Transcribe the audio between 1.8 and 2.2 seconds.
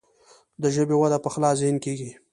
کیږي.